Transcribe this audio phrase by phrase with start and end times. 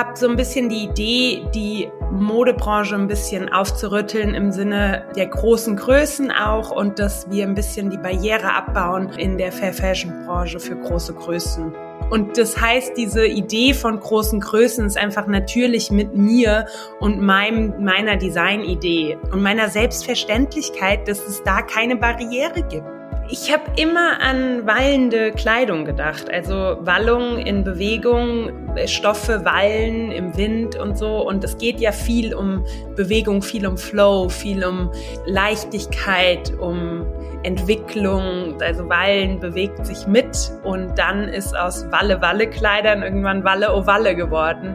[0.00, 5.76] habe so ein bisschen die Idee, die Modebranche ein bisschen aufzurütteln im Sinne der großen
[5.76, 10.58] Größen auch und dass wir ein bisschen die Barriere abbauen in der Fair Fashion Branche
[10.58, 11.74] für große Größen.
[12.08, 16.64] Und das heißt, diese Idee von großen Größen ist einfach natürlich mit mir
[16.98, 22.99] und meinem, meiner Designidee und meiner Selbstverständlichkeit, dass es da keine Barriere gibt.
[23.32, 28.50] Ich habe immer an wallende Kleidung gedacht, also Wallung in Bewegung,
[28.86, 31.28] Stoffe wallen im Wind und so.
[31.28, 32.64] Und es geht ja viel um
[32.96, 34.90] Bewegung, viel um Flow, viel um
[35.26, 37.06] Leichtigkeit, um
[37.44, 38.60] Entwicklung.
[38.60, 44.74] Also Wallen bewegt sich mit und dann ist aus Walle-Walle-Kleidern irgendwann Walle-Ovalle geworden.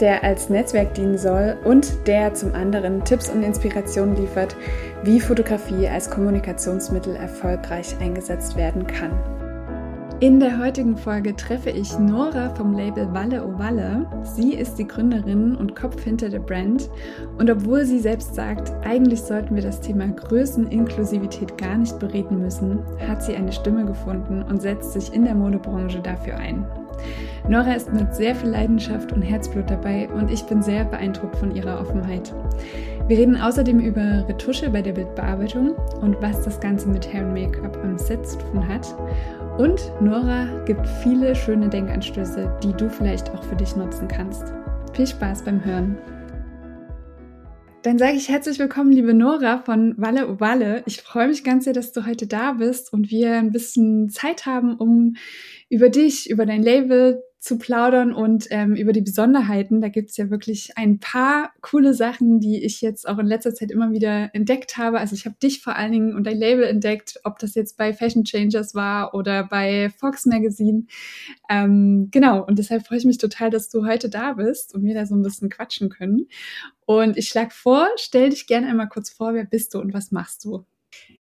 [0.00, 4.56] der als Netzwerk dienen soll und der zum anderen Tipps und Inspirationen liefert,
[5.02, 9.10] wie Fotografie als Kommunikationsmittel erfolgreich eingesetzt werden kann.
[10.20, 14.04] In der heutigen Folge treffe ich Nora vom Label Walle o Walle.
[14.24, 16.90] Sie ist die Gründerin und Kopf hinter der Brand.
[17.38, 22.80] Und obwohl sie selbst sagt, eigentlich sollten wir das Thema Größeninklusivität gar nicht bereden müssen,
[23.06, 26.66] hat sie eine Stimme gefunden und setzt sich in der Modebranche dafür ein.
[27.48, 31.54] Nora ist mit sehr viel Leidenschaft und Herzblut dabei und ich bin sehr beeindruckt von
[31.54, 32.34] ihrer Offenheit.
[33.08, 37.32] Wir reden außerdem über Retusche bei der Bildbearbeitung und was das Ganze mit Hair und
[37.32, 38.94] Make-up am Set zu tun hat.
[39.56, 44.44] Und Nora gibt viele schöne Denkanstöße, die du vielleicht auch für dich nutzen kannst.
[44.92, 45.96] Viel Spaß beim Hören.
[47.82, 50.82] Dann sage ich herzlich willkommen, liebe Nora von Walle Walle.
[50.86, 54.46] Ich freue mich ganz sehr, dass du heute da bist und wir ein bisschen Zeit
[54.46, 55.14] haben, um
[55.68, 59.80] über dich, über dein Label zu plaudern und ähm, über die Besonderheiten.
[59.80, 63.70] Da gibt's ja wirklich ein paar coole Sachen, die ich jetzt auch in letzter Zeit
[63.70, 64.98] immer wieder entdeckt habe.
[64.98, 67.92] Also ich habe dich vor allen Dingen und dein Label entdeckt, ob das jetzt bei
[67.92, 70.86] Fashion Changers war oder bei Fox Magazine.
[71.48, 74.94] Ähm, genau, und deshalb freue ich mich total, dass du heute da bist und wir
[74.94, 76.26] da so ein bisschen quatschen können.
[76.86, 80.10] Und ich schlage vor, stell dich gerne einmal kurz vor, wer bist du und was
[80.10, 80.64] machst du?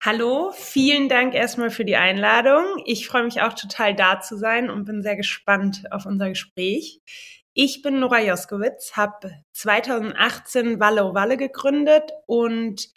[0.05, 2.63] Hallo, vielen Dank erstmal für die Einladung.
[2.85, 7.01] Ich freue mich auch total da zu sein und bin sehr gespannt auf unser Gespräch.
[7.55, 12.87] Ich bin Nora Joskowitz, habe 2018 Walle o Walle gegründet und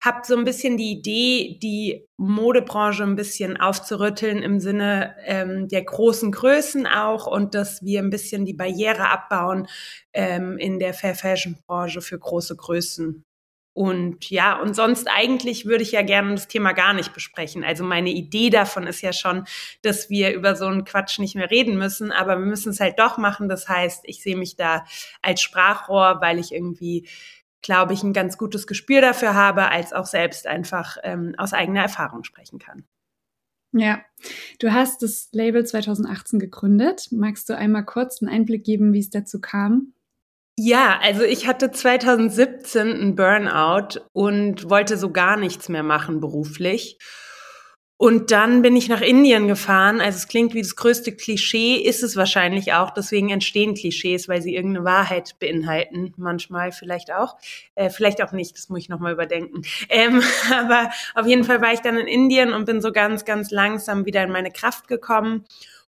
[0.00, 5.84] habe so ein bisschen die Idee, die Modebranche ein bisschen aufzurütteln im Sinne ähm, der
[5.84, 9.66] großen Größen auch und dass wir ein bisschen die Barriere abbauen
[10.14, 13.25] ähm, in der Fair Fashion Branche für große Größen.
[13.76, 17.62] Und ja, und sonst eigentlich würde ich ja gerne das Thema gar nicht besprechen.
[17.62, 19.44] Also meine Idee davon ist ja schon,
[19.82, 22.98] dass wir über so einen Quatsch nicht mehr reden müssen, aber wir müssen es halt
[22.98, 23.50] doch machen.
[23.50, 24.86] Das heißt, ich sehe mich da
[25.20, 27.06] als Sprachrohr, weil ich irgendwie,
[27.60, 31.82] glaube ich, ein ganz gutes Gespür dafür habe, als auch selbst einfach ähm, aus eigener
[31.82, 32.86] Erfahrung sprechen kann.
[33.72, 34.00] Ja,
[34.58, 37.08] du hast das Label 2018 gegründet.
[37.10, 39.92] Magst du einmal kurz einen Einblick geben, wie es dazu kam?
[40.58, 46.98] Ja, also ich hatte 2017 einen Burnout und wollte so gar nichts mehr machen beruflich.
[47.98, 50.00] Und dann bin ich nach Indien gefahren.
[50.00, 52.90] Also es klingt wie das größte Klischee, ist es wahrscheinlich auch.
[52.90, 56.12] Deswegen entstehen Klischees, weil sie irgendeine Wahrheit beinhalten.
[56.16, 57.36] Manchmal vielleicht auch.
[57.74, 59.62] Äh, vielleicht auch nicht, das muss ich nochmal überdenken.
[59.88, 60.22] Ähm,
[60.54, 64.04] aber auf jeden Fall war ich dann in Indien und bin so ganz, ganz langsam
[64.04, 65.44] wieder in meine Kraft gekommen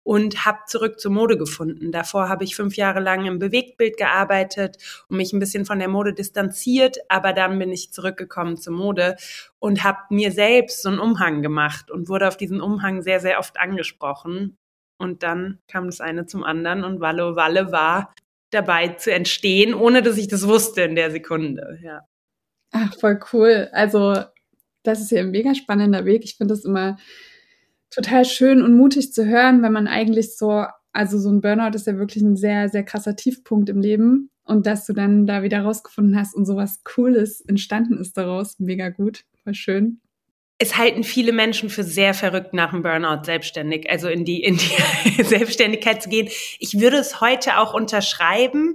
[0.05, 1.93] und habe zurück zur Mode gefunden.
[1.93, 4.77] Davor habe ich fünf Jahre lang im Bewegtbild gearbeitet
[5.09, 9.17] und mich ein bisschen von der Mode distanziert, aber dann bin ich zurückgekommen zur Mode
[9.59, 13.39] und habe mir selbst so einen Umhang gemacht und wurde auf diesen Umhang sehr, sehr
[13.39, 14.57] oft angesprochen.
[14.99, 18.15] Und dann kam das eine zum anderen und Walle Walle war
[18.51, 21.79] dabei zu entstehen, ohne dass ich das wusste in der Sekunde.
[21.83, 22.03] Ja.
[22.73, 23.69] Ach, voll cool.
[23.73, 24.17] Also
[24.83, 26.25] das ist ja ein mega spannender Weg.
[26.25, 26.99] Ich finde das immer
[27.93, 31.87] total schön und mutig zu hören, wenn man eigentlich so, also so ein Burnout ist
[31.87, 35.63] ja wirklich ein sehr, sehr krasser Tiefpunkt im Leben und dass du dann da wieder
[35.63, 40.01] rausgefunden hast und sowas Cooles entstanden ist daraus, mega gut, voll schön.
[40.59, 44.57] Es halten viele Menschen für sehr verrückt nach dem Burnout selbstständig, also in die, in
[44.57, 46.29] die Selbstständigkeit zu gehen.
[46.61, 48.75] Ich würde es heute auch unterschreiben.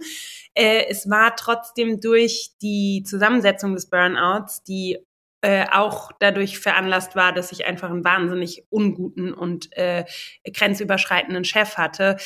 [0.53, 4.97] Äh, es war trotzdem durch die Zusammensetzung des Burnouts, die
[5.41, 10.05] äh, auch dadurch veranlasst war, dass ich einfach einen wahnsinnig unguten und äh,
[10.51, 12.17] grenzüberschreitenden Chef hatte,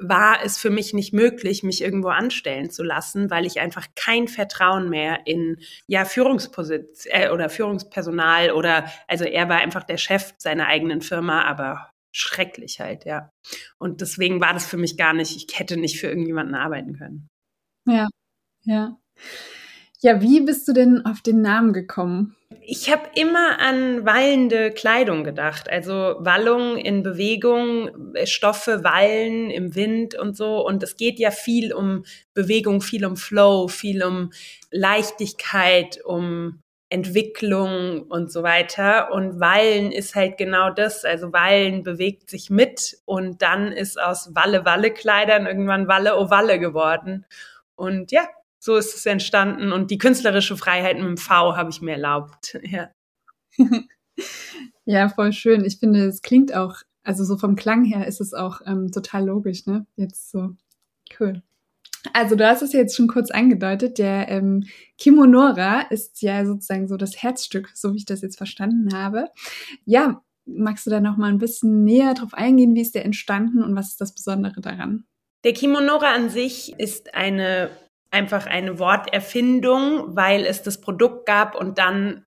[0.00, 4.28] war es für mich nicht möglich, mich irgendwo anstellen zu lassen, weil ich einfach kein
[4.28, 10.34] Vertrauen mehr in ja Führungsposition äh, oder Führungspersonal oder also er war einfach der Chef
[10.38, 13.30] seiner eigenen Firma, aber schrecklich halt, ja.
[13.78, 17.28] Und deswegen war das für mich gar nicht, ich hätte nicht für irgendjemanden arbeiten können.
[17.86, 18.08] Ja,
[18.64, 18.96] ja.
[20.00, 22.36] Ja, wie bist du denn auf den Namen gekommen?
[22.70, 29.74] Ich habe immer an wallende Kleidung gedacht, also Wallung in Bewegung, äh, Stoffe wallen im
[29.74, 30.66] Wind und so.
[30.66, 32.04] Und es geht ja viel um
[32.34, 34.32] Bewegung, viel um Flow, viel um
[34.70, 36.60] Leichtigkeit, um
[36.90, 39.12] Entwicklung und so weiter.
[39.12, 41.06] Und Wallen ist halt genau das.
[41.06, 47.24] Also Wallen bewegt sich mit und dann ist aus Walle-Walle-Kleidern irgendwann Walle-Ovalle geworden.
[47.76, 51.80] Und ja, so ist es entstanden und die künstlerische Freiheit mit dem V habe ich
[51.80, 52.58] mir erlaubt.
[52.70, 52.90] Ja.
[54.84, 55.64] ja, voll schön.
[55.64, 59.26] Ich finde, es klingt auch, also so vom Klang her ist es auch ähm, total
[59.26, 59.86] logisch, ne?
[59.96, 60.50] Jetzt so.
[61.18, 61.42] Cool.
[62.12, 64.64] Also du hast es jetzt schon kurz angedeutet, der ähm,
[64.96, 69.28] Kimonora ist ja sozusagen so das Herzstück, so wie ich das jetzt verstanden habe.
[69.84, 73.62] Ja, magst du da noch mal ein bisschen näher drauf eingehen, wie ist der entstanden
[73.62, 75.04] und was ist das Besondere daran?
[75.44, 77.70] Der Kimonora an sich ist eine
[78.10, 82.24] einfach eine Worterfindung, weil es das Produkt gab und dann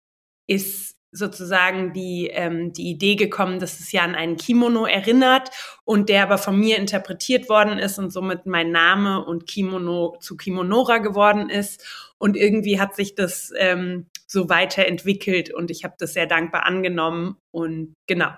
[0.48, 5.50] ist sozusagen die, ähm, die Idee gekommen, dass es ja an einen Kimono erinnert
[5.84, 10.38] und der aber von mir interpretiert worden ist und somit mein Name und Kimono zu
[10.38, 12.14] Kimonora geworden ist.
[12.18, 17.36] Und irgendwie hat sich das ähm, so weiterentwickelt und ich habe das sehr dankbar angenommen.
[17.52, 18.30] Und genau,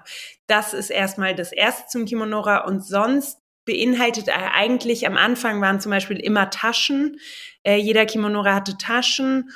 [0.47, 5.91] das ist erstmal das Erste zum Kimonora und sonst beinhaltet eigentlich am Anfang waren zum
[5.91, 7.19] Beispiel immer Taschen.
[7.63, 9.49] Äh, jeder Kimonora hatte Taschen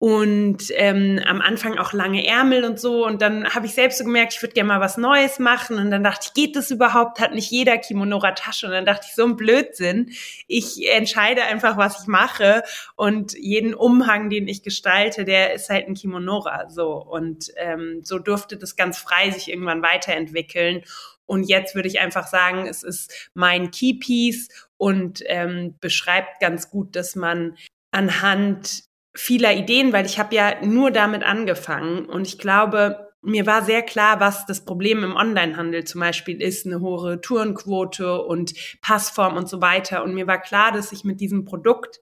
[0.00, 3.04] und ähm, am Anfang auch lange Ärmel und so.
[3.04, 5.76] Und dann habe ich selbst so gemerkt, ich würde gerne mal was Neues machen.
[5.76, 7.18] Und dann dachte ich, geht das überhaupt?
[7.18, 8.66] Hat nicht jeder Kimonora Tasche?
[8.66, 10.12] Und dann dachte ich, so ein Blödsinn.
[10.46, 12.62] Ich entscheide einfach, was ich mache.
[12.94, 16.70] Und jeden Umhang, den ich gestalte, der ist halt ein Kimonora.
[16.70, 16.92] So.
[16.92, 20.84] Und ähm, so durfte das ganz frei sich irgendwann weiterentwickeln.
[21.28, 26.96] Und jetzt würde ich einfach sagen, es ist mein Keypiece und ähm, beschreibt ganz gut,
[26.96, 27.56] dass man
[27.90, 28.84] anhand
[29.14, 33.82] vieler Ideen, weil ich habe ja nur damit angefangen und ich glaube, mir war sehr
[33.82, 39.48] klar, was das Problem im Onlinehandel zum Beispiel ist, eine hohe Retourenquote und Passform und
[39.48, 40.04] so weiter.
[40.04, 42.00] Und mir war klar, dass ich mit diesem Produkt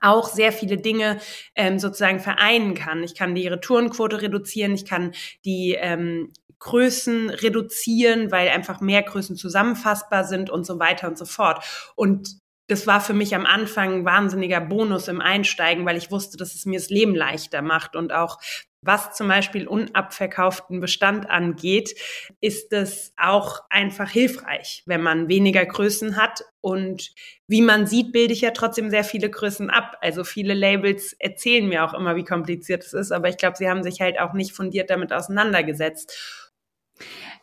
[0.00, 1.20] auch sehr viele Dinge
[1.54, 3.02] ähm, sozusagen vereinen kann.
[3.02, 5.12] Ich kann die Retourenquote reduzieren, ich kann
[5.44, 11.24] die ähm, Größen reduzieren, weil einfach mehr Größen zusammenfassbar sind und so weiter und so
[11.24, 11.64] fort.
[11.96, 16.36] Und das war für mich am Anfang ein wahnsinniger Bonus im Einsteigen, weil ich wusste,
[16.36, 18.38] dass es mir das Leben leichter macht und auch
[18.82, 21.94] was zum Beispiel unabverkauften Bestand angeht,
[22.40, 26.42] ist es auch einfach hilfreich, wenn man weniger Größen hat.
[26.62, 27.12] Und
[27.46, 29.98] wie man sieht, bilde ich ja trotzdem sehr viele Größen ab.
[30.00, 33.68] Also viele Labels erzählen mir auch immer, wie kompliziert es ist, aber ich glaube, sie
[33.68, 36.49] haben sich halt auch nicht fundiert damit auseinandergesetzt.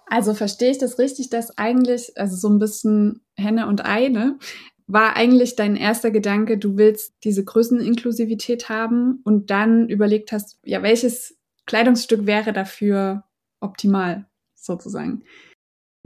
[0.10, 4.40] Also verstehe ich das richtig, dass eigentlich, also so ein bisschen Henne und Ei, ne?
[4.88, 10.82] War eigentlich dein erster Gedanke, du willst diese Größeninklusivität haben und dann überlegt hast, ja,
[10.82, 13.26] welches Kleidungsstück wäre dafür
[13.60, 15.24] optimal, sozusagen?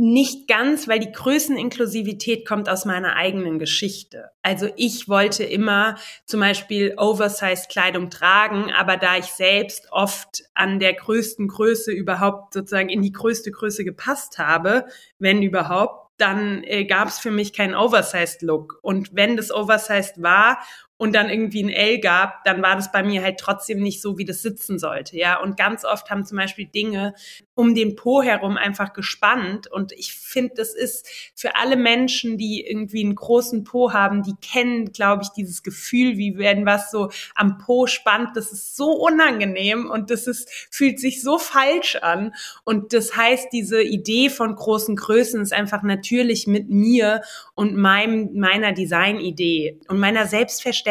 [0.04, 4.32] Nicht ganz, weil die Größeninklusivität kommt aus meiner eigenen Geschichte.
[4.42, 10.80] Also ich wollte immer zum Beispiel Oversized Kleidung tragen, aber da ich selbst oft an
[10.80, 14.86] der größten Größe überhaupt sozusagen in die größte Größe gepasst habe,
[15.20, 18.80] wenn überhaupt, dann äh, gab es für mich keinen Oversized Look.
[18.82, 20.58] Und wenn das Oversized war
[21.02, 24.20] und dann irgendwie ein L gab, dann war das bei mir halt trotzdem nicht so,
[24.20, 25.42] wie das sitzen sollte, ja.
[25.42, 27.16] Und ganz oft haben zum Beispiel Dinge
[27.56, 29.68] um den Po herum einfach gespannt.
[29.68, 34.36] Und ich finde, das ist für alle Menschen, die irgendwie einen großen Po haben, die
[34.42, 38.36] kennen, glaube ich, dieses Gefühl, wie wenn was so am Po spannt.
[38.36, 42.34] Das ist so unangenehm und das ist, fühlt sich so falsch an.
[42.64, 47.22] Und das heißt, diese Idee von großen Größen ist einfach natürlich mit mir
[47.54, 50.91] und meinem, meiner Designidee und meiner Selbstverständlichkeit,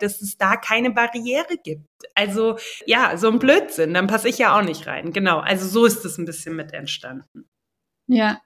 [0.00, 1.86] dass es da keine Barriere gibt.
[2.14, 2.56] Also
[2.86, 5.12] ja, so ein Blödsinn, dann passe ich ja auch nicht rein.
[5.12, 7.48] Genau, also so ist es ein bisschen mit entstanden.
[8.06, 8.40] Ja.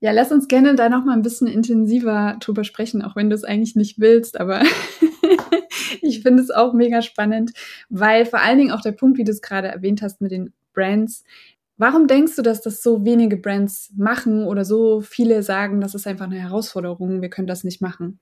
[0.00, 3.36] Ja, lass uns gerne da noch mal ein bisschen intensiver drüber sprechen, auch wenn du
[3.36, 4.62] es eigentlich nicht willst, aber
[6.00, 7.52] ich finde es auch mega spannend,
[7.90, 10.54] weil vor allen Dingen auch der Punkt, wie du es gerade erwähnt hast mit den
[10.72, 11.22] Brands,
[11.82, 16.06] Warum denkst du, dass das so wenige Brands machen oder so viele sagen, das ist
[16.06, 18.20] einfach eine Herausforderung, wir können das nicht machen?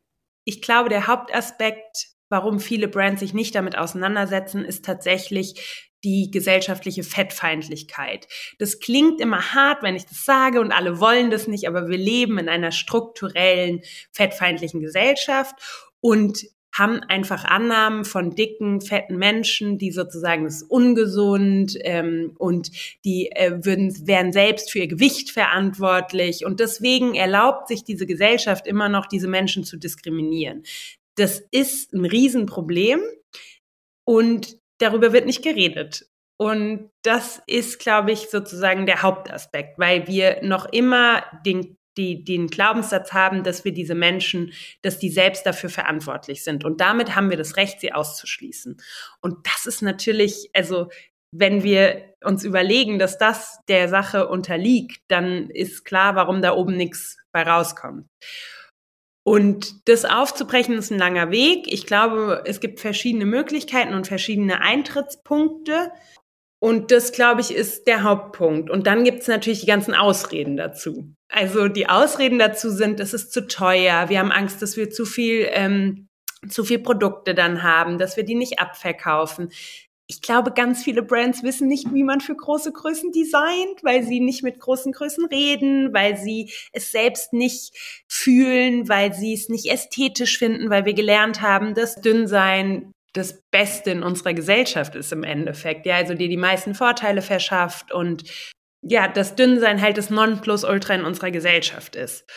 [0.50, 7.04] Ich glaube, der Hauptaspekt, warum viele Brands sich nicht damit auseinandersetzen, ist tatsächlich die gesellschaftliche
[7.04, 8.26] Fettfeindlichkeit.
[8.58, 11.98] Das klingt immer hart, wenn ich das sage und alle wollen das nicht, aber wir
[11.98, 15.54] leben in einer strukturellen fettfeindlichen Gesellschaft
[16.00, 22.70] und haben einfach Annahmen von dicken, fetten Menschen, die sozusagen das ist ungesund ähm, und
[23.04, 26.44] die äh, würden, wären selbst für ihr Gewicht verantwortlich.
[26.44, 30.62] Und deswegen erlaubt sich diese Gesellschaft immer noch, diese Menschen zu diskriminieren.
[31.16, 33.00] Das ist ein Riesenproblem
[34.04, 36.06] und darüber wird nicht geredet.
[36.38, 42.48] Und das ist, glaube ich, sozusagen der Hauptaspekt, weil wir noch immer den die den
[42.48, 44.52] Glaubenssatz haben, dass wir diese Menschen,
[44.82, 46.64] dass die selbst dafür verantwortlich sind.
[46.64, 48.78] Und damit haben wir das Recht, sie auszuschließen.
[49.20, 50.88] Und das ist natürlich, also
[51.32, 56.76] wenn wir uns überlegen, dass das der Sache unterliegt, dann ist klar, warum da oben
[56.76, 58.06] nichts bei rauskommt.
[59.22, 61.70] Und das aufzubrechen ist ein langer Weg.
[61.72, 65.92] Ich glaube, es gibt verschiedene Möglichkeiten und verschiedene Eintrittspunkte.
[66.62, 68.68] Und das, glaube ich, ist der Hauptpunkt.
[68.68, 71.14] Und dann gibt es natürlich die ganzen Ausreden dazu.
[71.28, 75.06] Also die Ausreden dazu sind, es ist zu teuer, wir haben Angst, dass wir zu
[75.06, 76.08] viel, ähm,
[76.48, 79.50] zu viel Produkte dann haben, dass wir die nicht abverkaufen.
[80.06, 84.20] Ich glaube, ganz viele Brands wissen nicht, wie man für große Größen designt, weil sie
[84.20, 87.72] nicht mit großen Größen reden, weil sie es selbst nicht
[88.08, 93.90] fühlen, weil sie es nicht ästhetisch finden, weil wir gelernt haben, dass Dünnsein das Beste
[93.90, 98.24] in unserer Gesellschaft ist im Endeffekt, ja, also dir die meisten Vorteile verschafft und
[98.82, 102.30] ja, das Dünnsein halt das Nonplusultra in unserer Gesellschaft ist.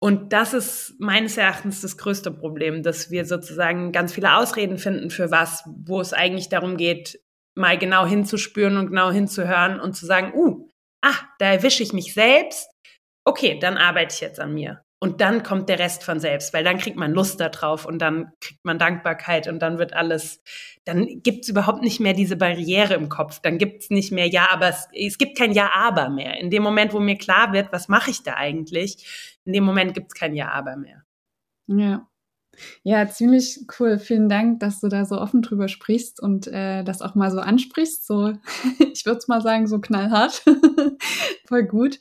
[0.00, 5.10] Und das ist meines Erachtens das größte Problem, dass wir sozusagen ganz viele Ausreden finden
[5.10, 7.20] für was, wo es eigentlich darum geht,
[7.54, 10.68] mal genau hinzuspüren und genau hinzuhören und zu sagen, uh,
[11.00, 12.68] ah, da erwische ich mich selbst.
[13.24, 14.83] Okay, dann arbeite ich jetzt an mir.
[15.04, 18.32] Und dann kommt der Rest von selbst, weil dann kriegt man Lust darauf und dann
[18.40, 20.42] kriegt man Dankbarkeit und dann wird alles,
[20.86, 23.38] dann gibt es überhaupt nicht mehr diese Barriere im Kopf.
[23.40, 26.40] Dann gibt es nicht mehr Ja, aber es, es gibt kein Ja, aber mehr.
[26.40, 29.92] In dem Moment, wo mir klar wird, was mache ich da eigentlich, in dem Moment
[29.92, 31.04] gibt es kein Ja, aber mehr.
[31.66, 32.08] Ja.
[32.82, 33.98] Ja, ziemlich cool.
[33.98, 37.40] Vielen Dank, dass du da so offen drüber sprichst und äh, das auch mal so
[37.40, 38.06] ansprichst.
[38.06, 38.32] So,
[38.92, 40.42] ich würde es mal sagen, so knallhart.
[41.48, 41.98] Voll gut.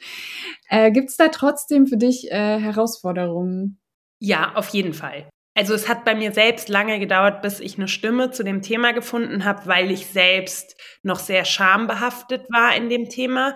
[0.69, 3.79] Äh, Gibt es da trotzdem für dich äh, Herausforderungen?
[4.19, 5.27] Ja, auf jeden Fall.
[5.55, 8.91] Also es hat bei mir selbst lange gedauert, bis ich eine Stimme zu dem Thema
[8.91, 13.55] gefunden habe, weil ich selbst noch sehr schambehaftet war in dem Thema.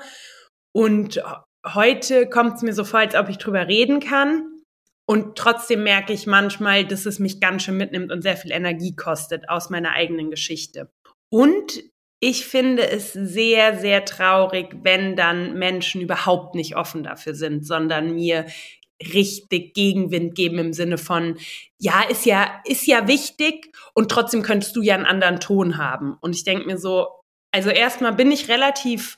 [0.74, 1.22] Und
[1.66, 4.56] heute kommt es mir so vor, als ob ich drüber reden kann.
[5.09, 8.93] Und trotzdem merke ich manchmal, dass es mich ganz schön mitnimmt und sehr viel Energie
[8.95, 10.91] kostet aus meiner eigenen Geschichte.
[11.29, 11.81] Und
[12.19, 18.15] ich finde es sehr, sehr traurig, wenn dann Menschen überhaupt nicht offen dafür sind, sondern
[18.15, 18.47] mir
[19.01, 21.37] richtig Gegenwind geben im Sinne von,
[21.77, 26.17] ja, ist ja, ist ja wichtig und trotzdem könntest du ja einen anderen Ton haben.
[26.19, 27.07] Und ich denke mir so,
[27.51, 29.15] also erstmal bin ich relativ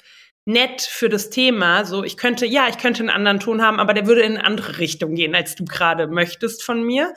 [0.49, 1.85] nett für das Thema.
[1.85, 4.45] So, ich könnte, ja, ich könnte einen anderen Ton haben, aber der würde in eine
[4.45, 7.13] andere Richtung gehen, als du gerade möchtest von mir.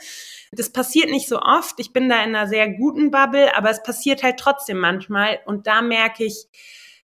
[0.53, 1.81] Das passiert nicht so oft.
[1.81, 5.41] Ich bin da in einer sehr guten Bubble, aber es passiert halt trotzdem manchmal.
[5.47, 6.45] Und da merke ich,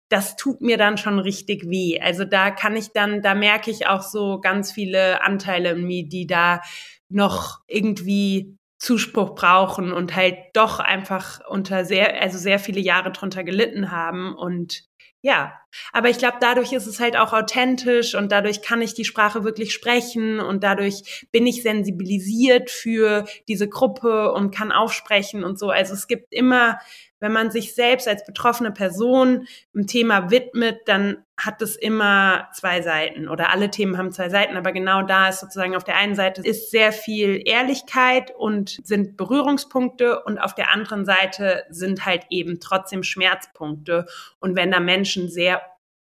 [0.09, 1.99] das tut mir dann schon richtig weh.
[1.99, 6.07] Also da kann ich dann, da merke ich auch so ganz viele Anteile in mir,
[6.07, 6.61] die da
[7.09, 13.43] noch irgendwie Zuspruch brauchen und halt doch einfach unter sehr, also sehr viele Jahre drunter
[13.43, 14.90] gelitten haben und
[15.23, 15.53] ja,
[15.93, 19.43] aber ich glaube, dadurch ist es halt auch authentisch und dadurch kann ich die Sprache
[19.43, 25.69] wirklich sprechen und dadurch bin ich sensibilisiert für diese Gruppe und kann aufsprechen und so.
[25.69, 26.79] Also es gibt immer
[27.21, 32.81] wenn man sich selbst als betroffene Person einem Thema widmet, dann hat es immer zwei
[32.81, 36.15] Seiten oder alle Themen haben zwei Seiten, aber genau da ist sozusagen auf der einen
[36.15, 42.25] Seite ist sehr viel Ehrlichkeit und sind Berührungspunkte und auf der anderen Seite sind halt
[42.29, 44.07] eben trotzdem Schmerzpunkte.
[44.39, 45.61] Und wenn da Menschen sehr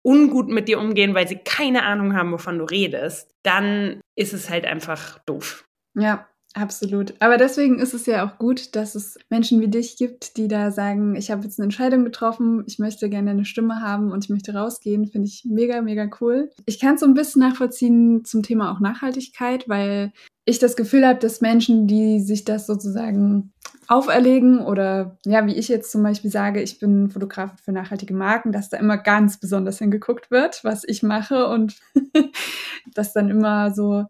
[0.02, 4.48] ungut mit dir umgehen, weil sie keine Ahnung haben, wovon du redest, dann ist es
[4.48, 5.64] halt einfach doof.
[5.94, 7.14] Ja, Absolut.
[7.20, 10.70] Aber deswegen ist es ja auch gut, dass es Menschen wie dich gibt, die da
[10.70, 14.30] sagen, ich habe jetzt eine Entscheidung getroffen, ich möchte gerne eine Stimme haben und ich
[14.30, 15.06] möchte rausgehen.
[15.06, 16.50] Finde ich mega, mega cool.
[16.64, 20.12] Ich kann es so ein bisschen nachvollziehen zum Thema auch Nachhaltigkeit, weil
[20.46, 23.52] ich das Gefühl habe, dass Menschen, die sich das sozusagen
[23.86, 28.52] auferlegen oder ja, wie ich jetzt zum Beispiel sage, ich bin Fotograf für nachhaltige Marken,
[28.52, 31.76] dass da immer ganz besonders hingeguckt wird, was ich mache und
[32.94, 34.06] dass dann immer so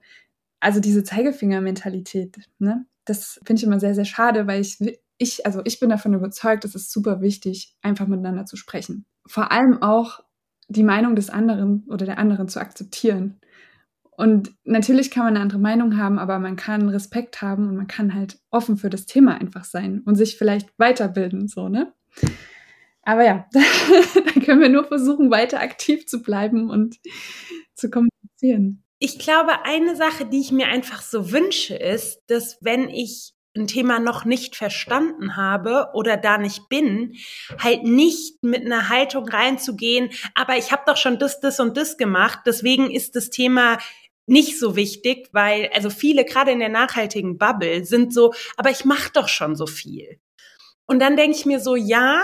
[0.61, 2.87] also diese Zeigefinger-Mentalität, ne?
[3.05, 4.79] Das finde ich immer sehr, sehr schade, weil ich,
[5.17, 9.07] ich, also ich bin davon überzeugt, es ist super wichtig, einfach miteinander zu sprechen.
[9.27, 10.21] Vor allem auch
[10.69, 13.41] die Meinung des anderen oder der anderen zu akzeptieren.
[14.11, 17.87] Und natürlich kann man eine andere Meinung haben, aber man kann Respekt haben und man
[17.87, 21.95] kann halt offen für das Thema einfach sein und sich vielleicht weiterbilden, so, ne?
[23.03, 26.99] Aber ja, da können wir nur versuchen, weiter aktiv zu bleiben und
[27.75, 28.83] zu kommunizieren.
[28.99, 33.67] Ich glaube, eine Sache, die ich mir einfach so wünsche, ist, dass wenn ich ein
[33.67, 37.15] Thema noch nicht verstanden habe oder da nicht bin,
[37.59, 41.97] halt nicht mit einer Haltung reinzugehen, aber ich habe doch schon das, das und das
[41.97, 43.79] gemacht, deswegen ist das Thema
[44.27, 48.85] nicht so wichtig, weil also viele gerade in der nachhaltigen Bubble sind so, aber ich
[48.85, 50.21] mache doch schon so viel.
[50.87, 52.23] Und dann denke ich mir so, ja,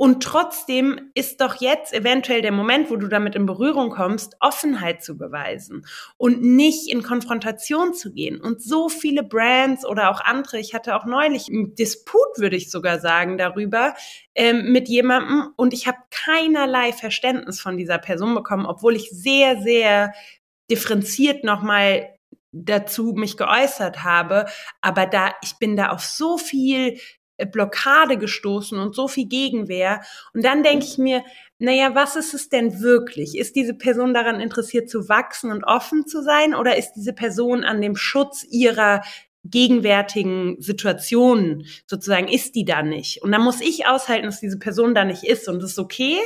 [0.00, 5.02] und trotzdem ist doch jetzt eventuell der Moment, wo du damit in Berührung kommst, Offenheit
[5.02, 5.84] zu beweisen
[6.16, 8.40] und nicht in Konfrontation zu gehen.
[8.40, 12.70] Und so viele Brands oder auch andere, ich hatte auch neulich einen Disput, würde ich
[12.70, 13.94] sogar sagen, darüber
[14.36, 19.60] ähm, mit jemandem und ich habe keinerlei Verständnis von dieser Person bekommen, obwohl ich sehr,
[19.60, 20.14] sehr
[20.70, 22.14] differenziert nochmal
[22.52, 24.46] dazu mich geäußert habe.
[24.80, 26.98] Aber da, ich bin da auf so viel
[27.46, 30.02] Blockade gestoßen und so viel Gegenwehr.
[30.34, 31.22] Und dann denke ich mir,
[31.58, 33.36] naja, was ist es denn wirklich?
[33.36, 37.64] Ist diese Person daran interessiert zu wachsen und offen zu sein oder ist diese Person
[37.64, 39.02] an dem Schutz ihrer
[39.44, 43.22] gegenwärtigen Situationen sozusagen ist die da nicht.
[43.22, 45.48] Und dann muss ich aushalten, dass diese Person da nicht ist.
[45.48, 46.18] Und das ist okay,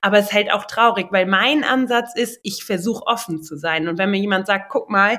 [0.00, 3.88] aber es ist halt auch traurig, weil mein Ansatz ist, ich versuche offen zu sein.
[3.88, 5.18] Und wenn mir jemand sagt, guck mal,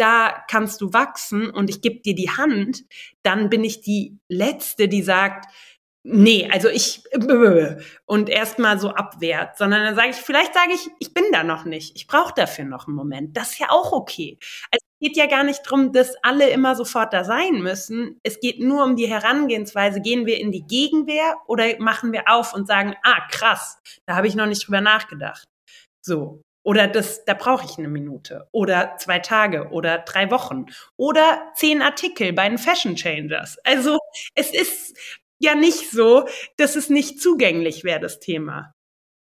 [0.00, 2.84] da kannst du wachsen und ich gebe dir die Hand,
[3.22, 5.46] dann bin ich die Letzte, die sagt,
[6.02, 7.04] nee, also ich
[8.06, 11.64] und erstmal so abwehrt, sondern dann sage ich, vielleicht sage ich, ich bin da noch
[11.64, 13.36] nicht, ich brauche dafür noch einen Moment.
[13.36, 14.38] Das ist ja auch okay.
[14.70, 18.18] Also es geht ja gar nicht drum, dass alle immer sofort da sein müssen.
[18.22, 20.00] Es geht nur um die Herangehensweise.
[20.00, 24.26] Gehen wir in die Gegenwehr oder machen wir auf und sagen, ah, krass, da habe
[24.26, 25.44] ich noch nicht drüber nachgedacht.
[26.02, 26.42] So.
[26.62, 31.80] Oder das, da brauche ich eine Minute oder zwei Tage oder drei Wochen oder zehn
[31.80, 33.56] Artikel bei den Fashion Changers.
[33.64, 33.98] Also
[34.34, 34.96] es ist
[35.38, 38.74] ja nicht so, dass es nicht zugänglich wäre, das Thema.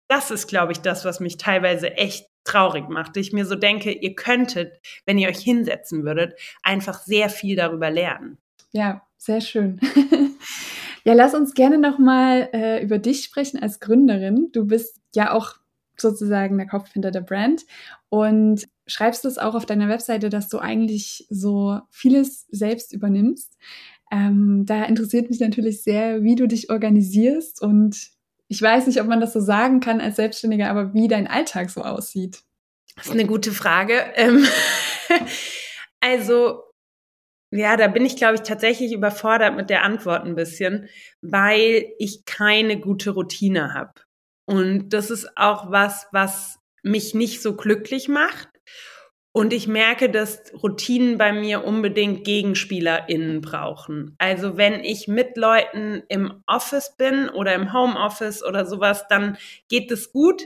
[0.08, 3.16] Das ist, glaube ich, das, was mich teilweise echt traurig macht.
[3.16, 6.34] Ich mir so denke, ihr könntet, wenn ihr euch hinsetzen würdet,
[6.64, 8.38] einfach sehr viel darüber lernen.
[8.72, 9.80] Ja, sehr schön.
[11.04, 14.48] ja, lass uns gerne nochmal äh, über dich sprechen als Gründerin.
[14.52, 15.59] Du bist ja auch
[16.00, 17.64] sozusagen der Kopf hinter der Brand
[18.08, 23.56] und schreibst es auch auf deiner Webseite, dass du eigentlich so vieles selbst übernimmst.
[24.10, 28.10] Ähm, da interessiert mich natürlich sehr, wie du dich organisierst und
[28.48, 31.70] ich weiß nicht, ob man das so sagen kann als Selbstständiger, aber wie dein Alltag
[31.70, 32.42] so aussieht.
[32.96, 33.94] Das ist eine gute Frage.
[34.16, 34.44] Ähm,
[36.00, 36.64] also,
[37.52, 40.88] ja, da bin ich, glaube ich, tatsächlich überfordert mit der Antwort ein bisschen,
[41.22, 43.92] weil ich keine gute Routine habe.
[44.50, 48.48] Und das ist auch was, was mich nicht so glücklich macht.
[49.30, 54.16] Und ich merke, dass Routinen bei mir unbedingt GegenspielerInnen brauchen.
[54.18, 59.92] Also wenn ich mit Leuten im Office bin oder im Homeoffice oder sowas, dann geht
[59.92, 60.42] es gut.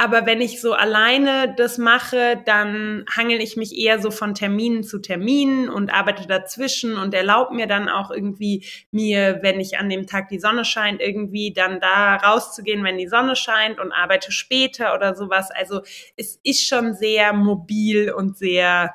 [0.00, 4.84] Aber wenn ich so alleine das mache, dann hangel ich mich eher so von Terminen
[4.84, 9.88] zu Terminen und arbeite dazwischen und erlaube mir dann auch irgendwie mir, wenn ich an
[9.88, 14.30] dem Tag die Sonne scheint, irgendwie dann da rauszugehen, wenn die Sonne scheint und arbeite
[14.30, 15.50] später oder sowas.
[15.50, 15.82] Also
[16.16, 18.94] es ist schon sehr mobil und sehr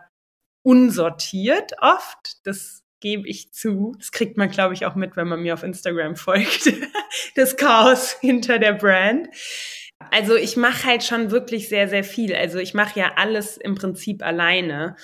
[0.62, 2.48] unsortiert oft.
[2.48, 3.94] Das gebe ich zu.
[3.98, 6.72] Das kriegt man, glaube ich, auch mit, wenn man mir auf Instagram folgt.
[7.36, 9.28] das Chaos hinter der Brand.
[10.12, 12.36] Also ich mache halt schon wirklich sehr, sehr viel.
[12.36, 14.96] Also ich mache ja alles im Prinzip alleine.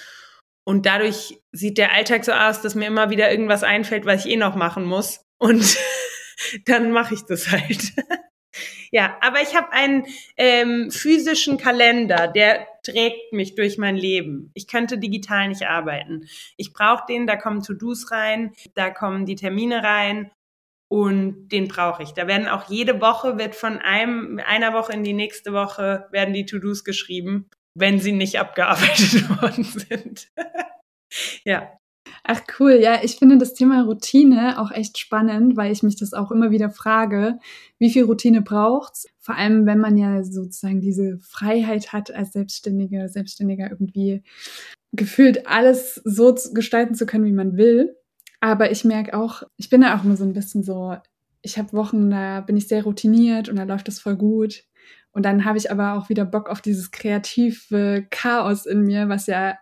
[0.64, 4.34] Und dadurch sieht der Alltag so aus, dass mir immer wieder irgendwas einfällt, was ich
[4.34, 5.26] eh noch machen muss.
[5.38, 5.78] Und
[6.66, 7.94] dann mache ich das halt.
[8.92, 10.06] ja, aber ich habe einen
[10.38, 14.52] ähm, physischen Kalender, der trägt mich durch mein Leben.
[14.54, 16.28] Ich könnte digital nicht arbeiten.
[16.56, 20.32] Ich brauche den, da kommen To-Dos rein, da kommen die Termine rein
[20.90, 22.14] und den brauche ich.
[22.14, 26.34] Da werden auch jede Woche wird von einem, einer Woche in die nächste Woche werden
[26.34, 30.32] die To-Dos geschrieben, wenn sie nicht abgearbeitet worden sind.
[31.46, 31.70] ja.
[32.24, 36.14] Ach cool, ja, ich finde das Thema Routine auch echt spannend, weil ich mich das
[36.14, 37.40] auch immer wieder frage,
[37.78, 39.08] wie viel Routine braucht's?
[39.20, 44.24] Vor allem, wenn man ja sozusagen diese Freiheit hat, als Selbstständiger, Selbstständiger irgendwie
[44.92, 47.96] gefühlt alles so gestalten zu können, wie man will.
[48.40, 50.96] Aber ich merke auch, ich bin da auch immer so ein bisschen so,
[51.42, 54.64] ich habe Wochen, da bin ich sehr routiniert und da läuft das voll gut.
[55.12, 59.28] Und dann habe ich aber auch wieder Bock auf dieses kreative Chaos in mir, was
[59.28, 59.58] ja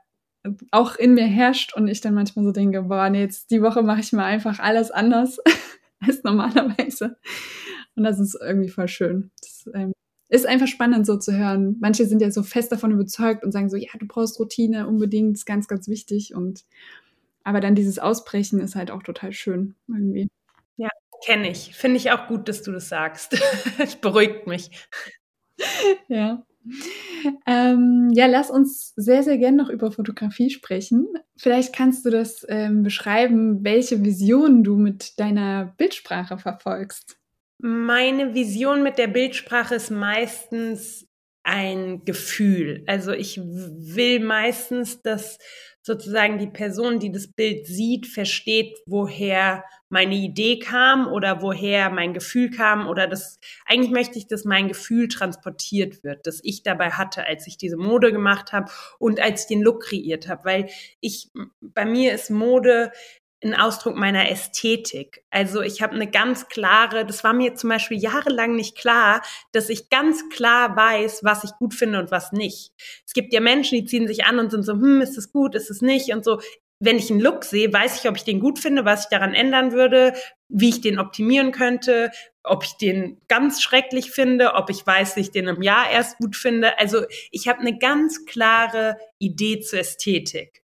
[0.72, 3.82] auch in mir herrscht und ich dann manchmal so denke, boah, nee, jetzt die Woche
[3.82, 5.40] mache ich mal einfach alles anders
[6.00, 7.18] als normalerweise.
[7.96, 9.32] Und das ist irgendwie voll schön.
[9.42, 9.94] Das ähm,
[10.30, 11.78] ist einfach spannend so zu hören.
[11.80, 15.38] Manche sind ja so fest davon überzeugt und sagen so, ja, du brauchst Routine unbedingt,
[15.38, 16.36] ist ganz, ganz wichtig.
[16.36, 16.66] Und
[17.48, 20.28] aber dann dieses Ausbrechen ist halt auch total schön irgendwie.
[20.76, 20.90] Ja,
[21.26, 21.74] kenne ich.
[21.74, 23.42] Finde ich auch gut, dass du das sagst.
[23.80, 24.70] Es beruhigt mich.
[26.10, 26.46] Ja.
[27.48, 31.08] Ähm, ja, lass uns sehr, sehr gerne noch über Fotografie sprechen.
[31.38, 37.18] Vielleicht kannst du das ähm, beschreiben, welche Vision du mit deiner Bildsprache verfolgst.
[37.58, 41.08] Meine Vision mit der Bildsprache ist meistens
[41.44, 42.84] ein Gefühl.
[42.86, 45.40] Also ich will meistens, dass
[45.88, 52.14] sozusagen die Person, die das Bild sieht, versteht, woher meine Idee kam oder woher mein
[52.14, 56.92] Gefühl kam oder das, eigentlich möchte ich, dass mein Gefühl transportiert wird, das ich dabei
[56.92, 58.70] hatte, als ich diese Mode gemacht habe
[59.00, 60.70] und als ich den Look kreiert habe, weil
[61.00, 62.92] ich, bei mir ist Mode
[63.44, 65.24] ein Ausdruck meiner Ästhetik.
[65.30, 69.22] Also ich habe eine ganz klare, das war mir zum Beispiel jahrelang nicht klar,
[69.52, 72.72] dass ich ganz klar weiß, was ich gut finde und was nicht.
[73.06, 75.54] Es gibt ja Menschen, die ziehen sich an und sind so, hm, ist es gut,
[75.54, 76.40] ist es nicht und so.
[76.80, 79.34] Wenn ich einen Look sehe, weiß ich, ob ich den gut finde, was ich daran
[79.34, 80.14] ändern würde,
[80.48, 82.12] wie ich den optimieren könnte,
[82.44, 86.18] ob ich den ganz schrecklich finde, ob ich weiß, dass ich den im Jahr erst
[86.18, 86.78] gut finde.
[86.78, 90.64] Also ich habe eine ganz klare Idee zur Ästhetik.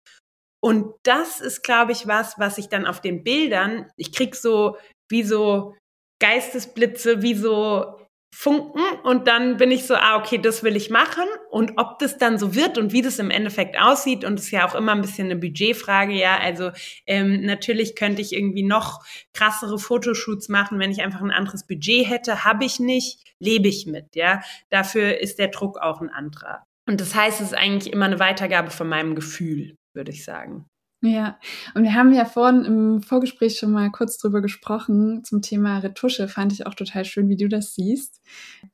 [0.62, 4.76] Und das ist, glaube ich, was, was ich dann auf den Bildern, ich krieg so
[5.10, 5.74] wie so
[6.20, 7.98] Geistesblitze, wie so
[8.34, 11.24] Funken und dann bin ich so, ah, okay, das will ich machen.
[11.50, 14.50] Und ob das dann so wird und wie das im Endeffekt aussieht, und das ist
[14.52, 16.38] ja auch immer ein bisschen eine Budgetfrage, ja.
[16.38, 16.70] Also
[17.06, 22.08] ähm, natürlich könnte ich irgendwie noch krassere Fotoshoots machen, wenn ich einfach ein anderes Budget
[22.08, 22.44] hätte.
[22.44, 24.40] Habe ich nicht, lebe ich mit, ja.
[24.70, 26.62] Dafür ist der Druck auch ein anderer.
[26.88, 30.66] Und das heißt, es ist eigentlich immer eine Weitergabe von meinem Gefühl würde ich sagen.
[31.04, 31.40] Ja,
[31.74, 36.28] und wir haben ja vorhin im Vorgespräch schon mal kurz drüber gesprochen zum Thema Retusche.
[36.28, 38.20] Fand ich auch total schön, wie du das siehst.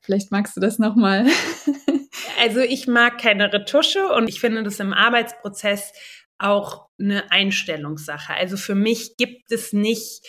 [0.01, 1.25] Vielleicht magst du das nochmal.
[2.39, 5.91] also ich mag keine Retusche und ich finde das im Arbeitsprozess
[6.37, 8.35] auch eine Einstellungssache.
[8.35, 10.21] Also für mich gibt es nicht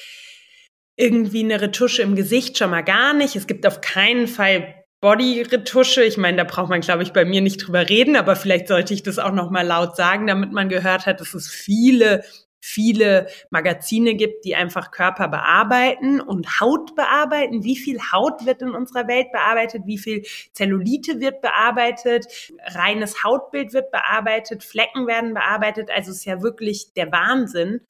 [0.96, 3.36] irgendwie eine Retusche im Gesicht schon mal gar nicht.
[3.36, 6.04] Es gibt auf keinen Fall Body-Retusche.
[6.04, 8.92] Ich meine, da braucht man, glaube ich, bei mir nicht drüber reden, aber vielleicht sollte
[8.94, 12.22] ich das auch noch mal laut sagen, damit man gehört hat, dass es viele
[12.60, 17.64] viele Magazine gibt, die einfach Körper bearbeiten und Haut bearbeiten.
[17.64, 19.82] Wie viel Haut wird in unserer Welt bearbeitet?
[19.86, 22.26] Wie viel Zellulite wird bearbeitet?
[22.66, 24.62] Reines Hautbild wird bearbeitet?
[24.62, 25.90] Flecken werden bearbeitet?
[25.90, 27.80] Also es ist ja wirklich der Wahnsinn.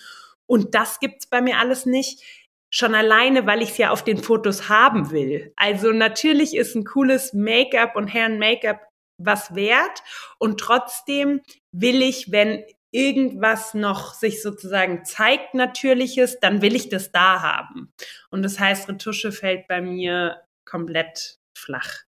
[0.47, 2.23] Und das gibt's bei mir alles nicht.
[2.71, 5.53] Schon alleine, weil ich es ja auf den Fotos haben will.
[5.57, 8.81] Also natürlich ist ein cooles Make-up und Herren-Make-up
[9.19, 10.03] was wert.
[10.39, 11.41] Und trotzdem
[11.73, 17.93] will ich, wenn irgendwas noch sich sozusagen zeigt, natürliches, dann will ich das da haben.
[18.31, 22.05] Und das heißt, Retusche fällt bei mir komplett flach.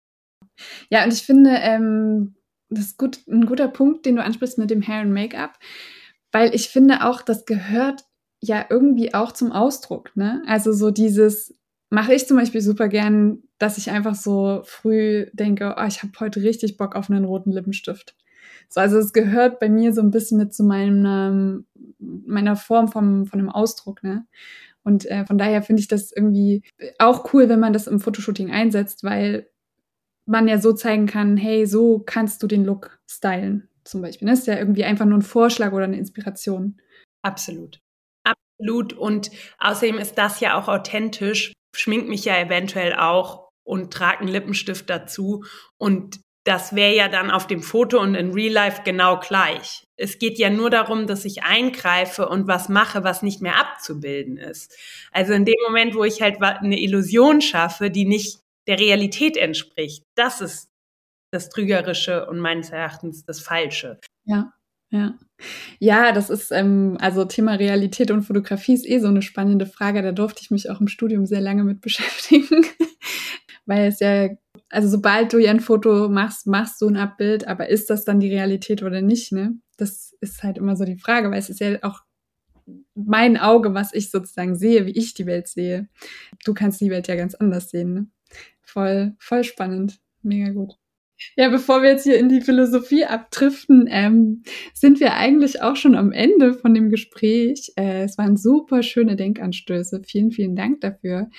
[0.89, 2.35] Ja, und ich finde, ähm,
[2.69, 5.57] das ist gut, ein guter Punkt, den du ansprichst mit dem Hair und Make-up,
[6.31, 8.03] weil ich finde auch, das gehört
[8.41, 10.41] ja irgendwie auch zum Ausdruck, ne?
[10.47, 11.55] Also so dieses
[11.89, 16.13] mache ich zum Beispiel super gern, dass ich einfach so früh denke, oh, ich habe
[16.19, 18.15] heute richtig Bock auf einen roten Lippenstift.
[18.69, 21.65] So, also es gehört bei mir so ein bisschen mit zu meinem,
[21.97, 24.25] meiner Form vom, von dem Ausdruck, ne?
[24.83, 26.63] Und äh, von daher finde ich das irgendwie
[26.99, 29.49] auch cool, wenn man das im Fotoshooting einsetzt, weil
[30.25, 34.27] man ja so zeigen kann, hey, so kannst du den Look stylen, zum Beispiel.
[34.27, 36.79] Das ist ja irgendwie einfach nur ein Vorschlag oder eine Inspiration.
[37.23, 37.81] Absolut.
[38.59, 38.93] Absolut.
[38.93, 41.53] Und außerdem ist das ja auch authentisch.
[41.75, 45.45] Schmink mich ja eventuell auch und trage einen Lippenstift dazu.
[45.77, 49.83] Und das wäre ja dann auf dem Foto und in Real Life genau gleich.
[49.97, 54.37] Es geht ja nur darum, dass ich eingreife und was mache, was nicht mehr abzubilden
[54.37, 54.75] ist.
[55.11, 60.03] Also in dem Moment, wo ich halt eine Illusion schaffe, die nicht der Realität entspricht,
[60.15, 60.69] das ist
[61.31, 63.99] das Trügerische und meines Erachtens das Falsche.
[64.25, 64.51] Ja.
[64.91, 65.13] Ja.
[65.79, 70.01] Ja, das ist, ähm, also Thema Realität und Fotografie ist eh so eine spannende Frage.
[70.01, 72.65] Da durfte ich mich auch im Studium sehr lange mit beschäftigen.
[73.65, 74.29] Weil es ja,
[74.69, 78.19] also sobald du ja ein Foto machst, machst du ein Abbild, aber ist das dann
[78.19, 79.55] die Realität oder nicht, ne?
[79.77, 82.01] Das ist halt immer so die Frage, weil es ist ja auch
[82.95, 85.87] mein Auge, was ich sozusagen sehe, wie ich die Welt sehe.
[86.45, 88.07] Du kannst die Welt ja ganz anders sehen, ne?
[88.63, 89.99] Voll, voll spannend.
[90.23, 90.75] Mega gut.
[91.35, 95.95] Ja, bevor wir jetzt hier in die Philosophie abdriften, ähm, sind wir eigentlich auch schon
[95.95, 97.71] am Ende von dem Gespräch.
[97.75, 100.01] Äh, es waren super schöne Denkanstöße.
[100.05, 101.29] Vielen, vielen Dank dafür.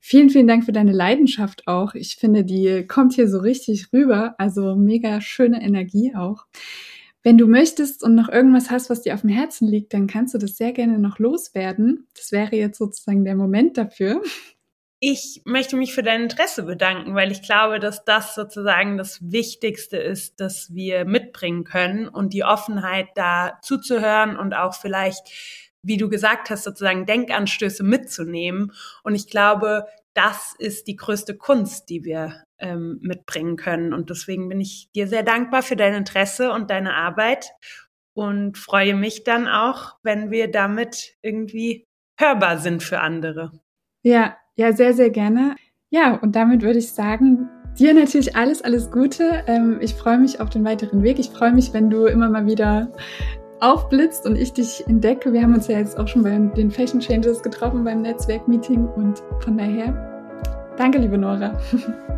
[0.00, 1.94] Vielen, vielen Dank für deine Leidenschaft auch.
[1.94, 4.34] Ich finde, die kommt hier so richtig rüber.
[4.38, 6.46] Also mega schöne Energie auch.
[7.22, 10.34] Wenn du möchtest und noch irgendwas hast, was dir auf dem Herzen liegt, dann kannst
[10.34, 12.06] du das sehr gerne noch loswerden.
[12.16, 14.22] Das wäre jetzt sozusagen der Moment dafür.
[15.00, 19.96] Ich möchte mich für dein Interesse bedanken, weil ich glaube, dass das sozusagen das Wichtigste
[19.96, 25.30] ist, das wir mitbringen können und die Offenheit da zuzuhören und auch vielleicht
[25.82, 28.72] wie du gesagt hast, sozusagen Denkanstöße mitzunehmen.
[29.02, 33.92] Und ich glaube, das ist die größte Kunst, die wir ähm, mitbringen können.
[33.92, 37.52] Und deswegen bin ich dir sehr dankbar für dein Interesse und deine Arbeit
[38.14, 41.86] und freue mich dann auch, wenn wir damit irgendwie
[42.18, 43.52] hörbar sind für andere.
[44.02, 45.54] Ja, ja, sehr, sehr gerne.
[45.88, 49.44] Ja, und damit würde ich sagen, dir natürlich alles, alles Gute.
[49.46, 51.20] Ähm, ich freue mich auf den weiteren Weg.
[51.20, 52.90] Ich freue mich, wenn du immer mal wieder
[53.60, 55.32] aufblitzt und ich dich entdecke.
[55.32, 59.22] Wir haben uns ja jetzt auch schon bei den Fashion Changes getroffen beim Netzwerkmeeting und
[59.40, 59.94] von daher,
[60.76, 61.56] danke, liebe Nora.